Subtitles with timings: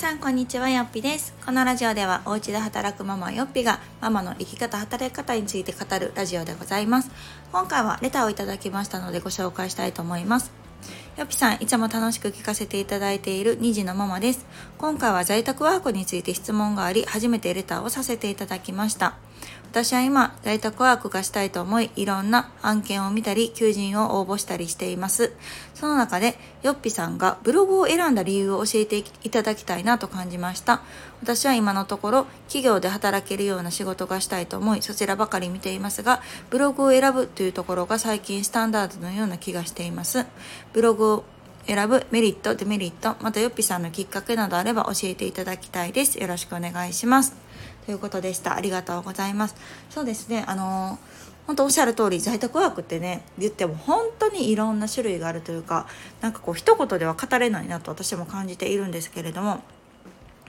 [0.00, 1.34] さんこんにちはよっぴです。
[1.44, 7.10] このラジオではお家で働くママよっぴがママの生き方働き方について語るラジオでございます。
[7.52, 10.52] 今回はレターをいただきましたのでご紹介したいと思います。
[11.16, 14.46] よぴさんいつも楽しく聞かせていただいている2児のママです
[14.78, 19.16] 今回は在宅ワークについて質問があり初めてレターをさせていただきました
[19.70, 25.32] 私は今、在宅ワークがしたいと思い、いろんな案件を見たり、求人を応募したりしています。
[25.74, 30.82] その中で、よっぴさんがブログを選んだ理由を教えていただきたいなと感じました。
[31.22, 40.26] 私は今のところ、企業で働けるような仕事がしたいと思い、そちらばかり見ていますが、ブログを選ぶというところが最近スタンダードのような気がしています。
[40.72, 41.24] ブログを
[41.66, 46.18] 選ぶメリット、デメリット、またよっぴさんのきっかけなどあれば教えていただきたいです。
[46.18, 47.34] よろしくお願いします。
[47.86, 48.56] ということでした。
[48.56, 49.56] ありがとうございます。
[49.90, 50.98] そうですね、あの
[51.46, 55.88] 本当おっしゃる通り在宅ワークってね言っても本当にいろんな種類があるというか
[56.20, 59.60] なんかこう一言では語れないなと私も感じているんですけれども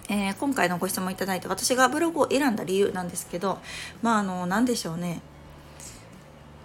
[0.09, 3.59] えー、今回のご質問いただいて私がブログを選んだ理由なんですけど
[4.01, 5.21] まああの何でしょうね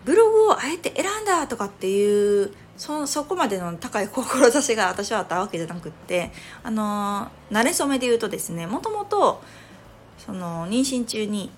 [0.04, 6.30] ブログをあえて選んだとかっていうそそこまでの高い志が私はあったわけじゃなくって
[6.62, 9.42] あの慣れ初めで言うとですねもともと
[10.18, 11.50] その妊娠中に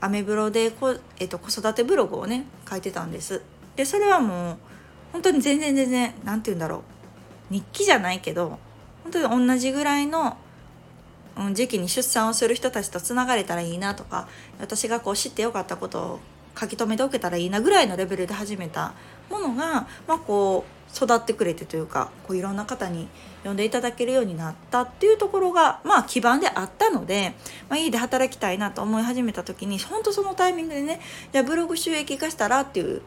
[0.00, 3.40] アメブロでこ、えっと、子育てブログをね書いてたんです。
[3.74, 4.56] でそれはもう
[5.12, 6.82] 本当に全然全然何て言うんだろ
[7.50, 7.54] う。
[7.54, 8.58] 日記じゃないけど
[9.02, 10.36] 本当に同じぐらいの
[11.52, 14.28] 時期に出産をする人たちとつながれたらいいなとか
[14.60, 16.20] 私がこう知ってよかったことを
[16.58, 18.94] 書き留めておけたらいいなぐらいのレベルで始めた
[19.30, 23.08] ものが、まあ、こう育ってくれてというかこういろんな方に
[23.42, 27.34] 呼んでいただけるようになったっていうところがまあ基盤であったので、
[27.68, 31.00] まあ、家で働きたいなと思い始めた時に本当そのタイミングでね
[31.32, 33.02] じゃブログ収益化したらっていう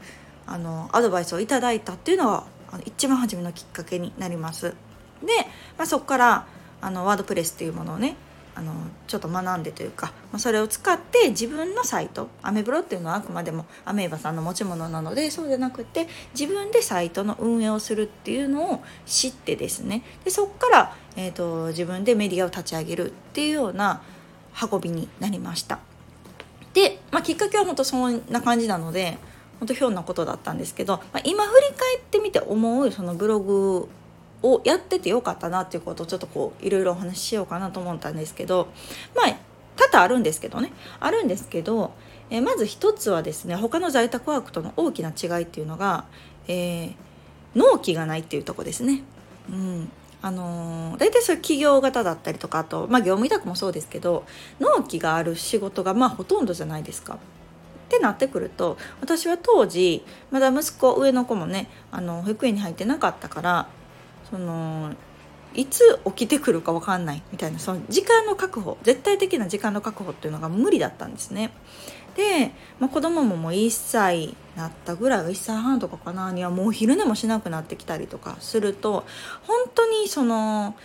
[0.46, 4.76] あのアドバイスをいただいたっていうのがあの一番初めのきっかけになります。
[5.22, 5.28] で、
[5.78, 6.48] まあ、そこから
[6.82, 8.16] あのワードプレスっていうものをね
[8.58, 8.74] あの
[9.06, 16.08] ちょっと学んでというか、まあ、それを使って自分のサイトアメブロっていうのはあくまでもアメーバさんの持ち物なのでそうじゃなくて
[16.38, 24.02] 自分でサイトの運営をするっていうのを知ってですねでそこから、えーと、自分でメディアを立ち上げるっていうような
[24.60, 25.78] 運びになりました。
[26.74, 29.20] で、まあ、きっかけは本当そんな感じなので
[29.60, 33.88] 本当ひょんなことだったんですけど、まあ、今振り返ってみて思うそのブログ
[34.44, 38.68] をやっててよかったなっていうことをちょっとこういろいろお話ししようかなと思ったんですけど
[39.16, 39.36] まあ
[39.76, 41.92] 多々あるんですけどねあるんですけど、
[42.32, 46.06] えまず一つはですね他の在宅ワークとの大きな違いっていうのが、
[46.48, 46.96] えー、
[47.56, 49.04] 納期がないっていうとこですね。
[49.50, 54.26] うんあのー、大体そういう企業型だったりとかあと、まあ、業務委託もそうですけど
[54.60, 57.16] 納期がある仕事がまあほとんどじゃないですか。
[57.16, 63.70] ってなってくると私は当時まだ息子上の子もねあの保育園に入ってなかったから
[64.30, 64.94] その
[65.54, 71.52] いつ起きてくるか分かんないみたいなその時間の確保絶対的な時間の確保っていうのが無理だったんですね。
[72.16, 79.06] で、まあ、子供ももう1歳なったぐらい1歳半とかかなにはもう昼寝もしなくなってきたりとかすると
[79.44, 80.76] 本当にその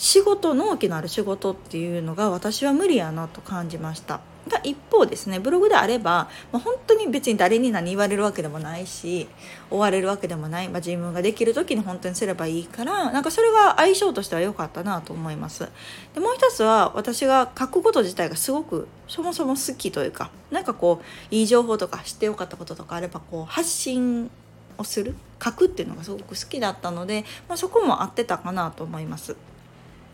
[0.00, 4.20] 仕事納期のある仕事っていうのが私は無理やなと感じました。
[4.48, 9.28] が一方ですねブログであれば、まあ、本当に別に誰に何言われるわけでもないし
[9.70, 15.68] 追われるわけでもない、まあ、自分ができる時に本当にすればいいからなんかそれが相性としては良かったなと思います。
[16.14, 24.30] でもう一つは私が書くこと自体がすごくそもそも好きというかなんかこういい情報とか知ってよかったこととかあればこう発信
[24.78, 29.36] をする書くっていうのがすごく好きだったので、まあ、そこも合ってたかなと思います。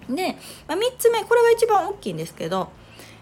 [0.09, 0.37] で、
[0.69, 2.71] まあ、3つ目これが一番大きいんですけど、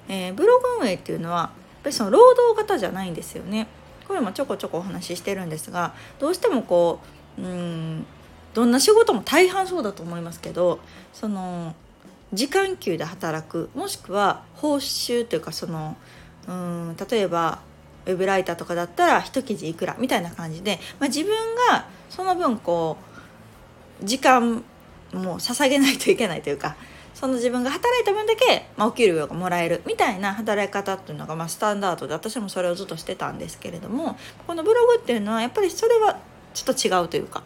[0.09, 1.51] えー、ブログ運営っていうのはやっ
[1.85, 3.67] ぱりその労働型じゃないんですよね。
[4.07, 7.01] これもちょこちょこお話ししてるんですがどうしてもこ
[7.39, 8.07] ううん
[8.53, 10.79] どんな仕事も大半そうだと思いますけど
[11.13, 11.75] その
[12.33, 15.97] 時間給で働くもしくは報酬というかその
[16.47, 17.61] うん例えば
[18.07, 21.31] ウェブライターとかだったら一記事いくらみたいな感じで、まあ、自分
[21.71, 22.99] がその分こ
[24.03, 24.63] う時間
[25.15, 26.77] もう捧げないといけないというか
[27.15, 34.17] その自分が働いた分だけ、まあ、お給料がもらえるみたいな働き方っていうのが、まあ、スタンダードで私もそれをずっとしてたんですけれども
[34.47, 36.19] このブログっていうのはやっぱりそれは
[36.53, 37.43] ちょっと違うというか、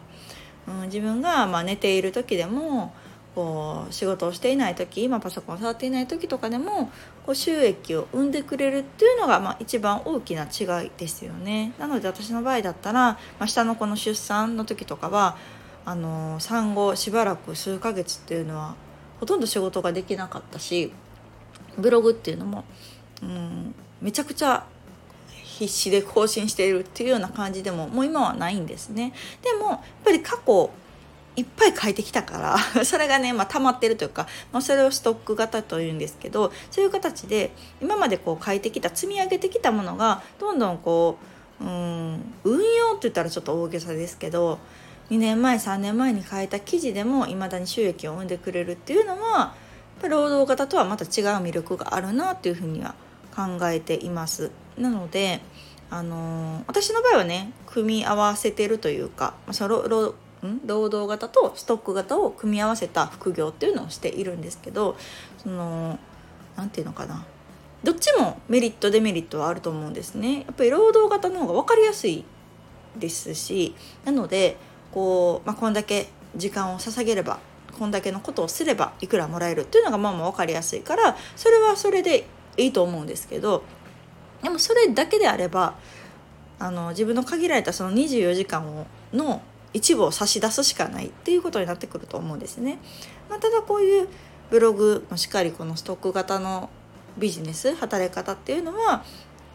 [0.67, 2.93] うん、自分がまあ寝ている時でも
[3.35, 6.91] こう仕事をしていない時今パソコンを触っていない時とかでも
[7.25, 11.73] こう収益を生んでくれるっていうのがまあ一番大きな違いですよね。
[11.77, 15.37] なので私の場合だったら、まあ、下の子の出産の時とかは
[15.89, 18.75] あの産後しばらく数ヶ月っていうのは
[19.19, 20.91] ほとんど仕事ができなかったし
[21.79, 22.63] ブログっていうのも、
[23.23, 24.67] うん、めちゃくちゃ
[25.33, 29.13] 必死で更新しているっていうような感じでももう今はないんですね。
[29.41, 30.69] でもやっぱり過去
[31.35, 37.51] いっぱい書いてきたから それがね、まあ、溜まってるというか、まあ、それをストック型というんですけどそういう形で
[37.81, 41.17] 今までこう書いてきた積み上げてきたものがどんどんこ
[41.59, 44.59] ううん運用って言ったらちょっと大げさですけど
[45.09, 49.55] 2年前3年前に書いた記事でもいまだに収益を生んでくれるっていうのは
[50.03, 51.09] 労働型とはまた違う
[51.41, 52.95] 魅力があるなっていうふうには
[53.35, 54.51] 考えています。
[54.77, 55.41] なので
[55.91, 60.13] あのー、私の場合はね組み合わせてるというかその労
[60.65, 64.95] 労働型とストック型を組み合わせた副業っていうのをしているんですけど
[65.37, 65.99] その
[66.55, 67.25] 何て言うのかな
[67.83, 70.41] どっちもメリットデメリットはあると思うんですね。
[70.41, 72.23] やっぱり労働型の方が分かりやすい
[72.97, 74.57] ですしなので
[74.91, 77.39] こう、まあ、こんだけ時間を捧げれば
[77.77, 82.27] こんだけのことをすればいくらもらえるっていうのがまあまあ分かりやすいからそれはそれで
[82.57, 83.63] いいと思うんですけど
[84.43, 85.75] でもそれだけであれば
[86.59, 89.41] あの自分の限られたその24時間をの
[89.73, 92.79] 一部を差し出すしかないっていうことになってくると思うんですね。
[93.29, 94.07] まあ、ただこういう
[94.49, 96.69] ブログもしっかりこのストック型の
[97.17, 99.03] ビジネス働き方っていうのは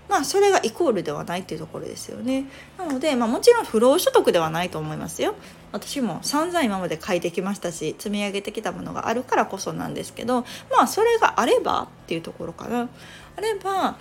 [0.09, 2.45] まあそれがイコールではないっていうところですよね。
[2.79, 5.35] なので、まあ、もちろん不労所得ではないと思いますよ。
[5.73, 12.89] 私も散々今まで書いてきましたし積み上げてきたものがあるからこそなんですけどまあそれがあればっていうところかな。
[13.37, 13.97] あればあ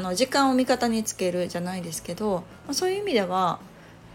[0.00, 3.60] の時間を味方につけるじゃないですけど、まあ、そういう意味では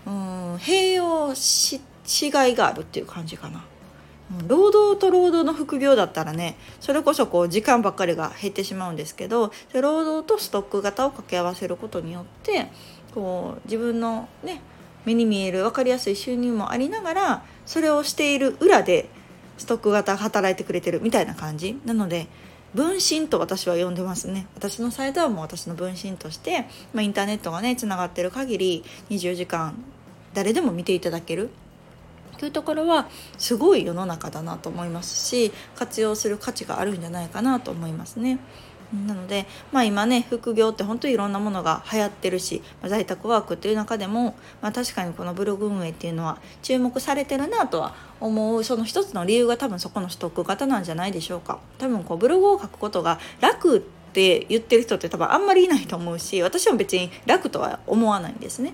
[0.06, 3.64] うん併用ししがいがあるっていう感じかな。
[4.48, 12.68] 労働と労働の副業だったらねそれこそこう時間ばっかりが減ってしまうんですけど労働とストック型を掛け合わせることによって
[13.14, 14.62] こう自分のね
[15.06, 19.10] 目に見える分かりやすい収入もありながらそれをしている裏で
[19.58, 21.80] ストック型働いてくれてるみたいな感じ。
[21.86, 22.28] なので
[22.74, 24.46] 分身と私は呼んでますね。
[24.56, 29.74] 私のサイトはもう私の分身として、まあ、インターネットがねつながってる限り24時間
[30.34, 31.50] 誰でも見ていただける。
[32.38, 33.08] というところは
[33.38, 38.40] すごい世の中だなと思いますし活用する価値があるんじゃないかなと思いますね。
[39.06, 51.60] なので、まあ、今ね副業って本当にいろんなものが流行ってるし、まあ、在宅ワークっていう中でも、まあ、確かにこのブログ運営っていうのは注目されてるなとは思うその一つの理由が多分そこのストック型なんじゃないでしょうか。
[51.78, 53.82] 多分こうブログを書くことが楽っ
[54.14, 58.74] て言ってる人って多分あんまりいないと思うし私も別に楽とは思わないんですね。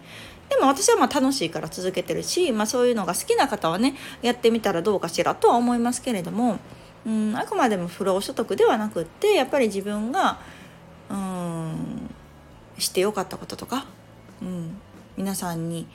[0.54, 6.60] でも私はまあ楽しいから続けてるし、まあ、そういうのが好きな方はねやってみたらどうかしらとは思いますけれども、
[7.08, 10.40] うん、あくまでも不労所得ではなくってやっぱり自分が
[11.10, 12.10] うん
[12.78, 13.86] してよかったこととか、
[14.42, 14.78] うん、
[15.18, 15.88] 皆さんに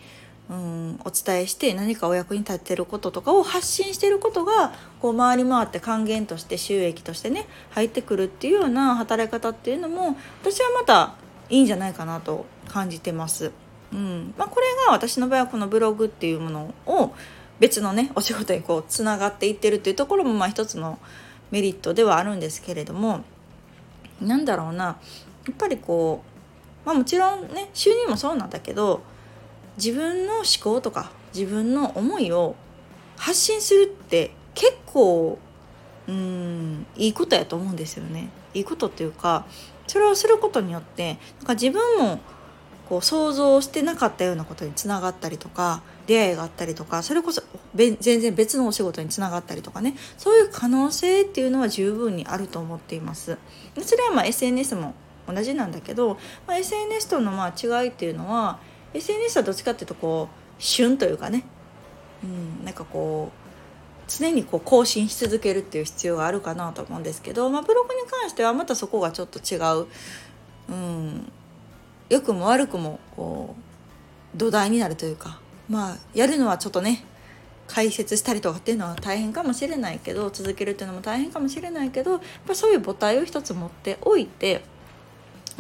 [0.51, 11.15] うんお伝えして何かお役に立ってることとかを発信してることがこう回り回って還元として収益としてね入ってくるっていうような働き方っていうのも私はまた
[11.49, 13.53] いいんじゃないかなと感じてます。
[13.93, 17.15] うんまあ、これが私の場合はこのブログっていうものを
[17.59, 20.99] 別のねお仕事にこうつながっていってるっていうところもまあ一つの
[21.51, 23.25] メリットではあるんですけれども
[24.21, 24.97] なんだろうなや
[25.53, 26.23] っぱりこ
[26.85, 29.03] う、まあ、もちろんね収入もそうなんだけど
[29.77, 32.57] 自分の思考とか自分の思いを
[33.17, 35.39] 発信するって結構
[36.09, 38.31] うんいいことやと思うんですよね。
[38.55, 39.45] いいことっていうか
[39.87, 42.19] それをすることによってなんか自分も
[42.89, 47.43] こう想像してなかったようなことにつながったりとか出会いがあったりとかそれこそ
[47.75, 49.95] 全然別のお仕事につながったりとかね。
[50.17, 53.37] そういう可能性っていうのは十分にあると思っています。
[53.83, 54.95] それはま SNS も
[55.29, 56.15] 同じなんだけど、
[56.47, 58.59] まあ、SNS とのま違いっていうのは
[58.95, 61.45] SNS はどっちかっていうとこう旬というかね、
[62.25, 63.49] うん、なんかこう
[64.11, 69.87] 常にこう更新し続けるっていう必要があるかなと思うんですけど、まあ、ブログに関してはまたそこがちょっと違う、
[70.71, 71.31] うん、
[72.09, 73.55] 良くも悪くもこ
[74.35, 75.41] う土台になるというか。
[75.69, 77.05] まあやるのはちょっとね
[77.67, 84.63] 解説したりとかっていうのは大変かもしれないけど続けるっていうのも大変かもしれないけどやっぱそういう母体を一つ持っておいて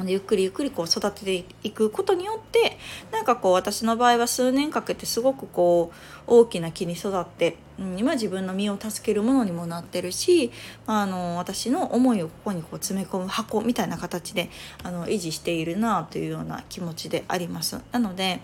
[0.06, 2.78] ゆっくりゆっくりこう育てていくことによって
[3.10, 10.52] なんかこう私の場合は数年かけてすごくこう大きな木に育って、うん、今自分の身を助けるものにもなってるし、
[10.86, 14.50] まあの私の思いをここにこう詰め込む箱みたいな形で
[14.84, 17.80] あの維持しているなというような気持ちであります。
[17.90, 18.40] なので、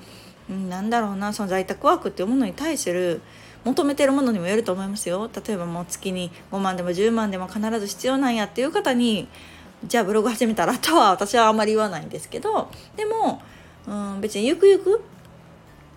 [0.51, 3.21] うん、なんだろうなその在宅ワークっていうものに対する
[3.65, 9.27] 求めてるものにもよると思いますよ例えばもう月に5万でも10万でも必ず必要なんやっていう方に
[9.87, 13.43] じゃあブログ始めたらとは私はあんまり言わないんですけどでも、
[13.87, 15.03] うん、別にゆくゆく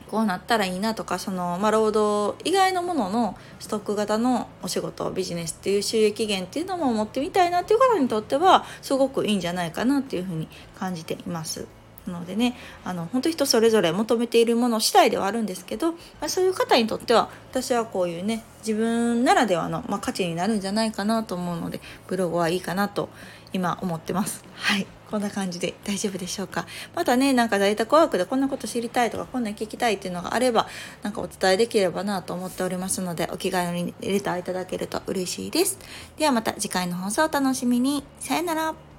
[0.10, 10.48] こうなったらいいなとかその、まあ、労働以外のもののストック型のお仕事ビジネスっていう収益源っていうのも持ってみたいなっていう方にとってはすごくいいんじゃないかなっていうふうに
[10.80, 11.68] 感じています。
[12.12, 23.10] のでねあの本当人それぞれ求めているもの次第ではあるんですけど、まあ、そういう方にとっては私はこういうね自分ならではの、まあ、価値になるんじゃないかなと思うのでブログはいいかなと
[23.54, 24.44] 今思ってます。
[24.54, 24.88] はい。
[25.10, 26.66] こんな感じで大丈夫でしょうか？
[26.94, 30.68] またねなんか在宅ワークでこんなこと知りたいとかこんなん聞きたいっていうのがあれば
[31.02, 35.80] なんかお伝えできればなと思っておりますのでお気軽にレターいただけると嬉しいです。
[36.18, 38.04] ではまた次回の放送お楽しみに。
[38.20, 38.97] さよなら。